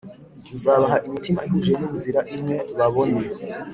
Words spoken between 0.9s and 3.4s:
imitima ihuje n inzira imwe babone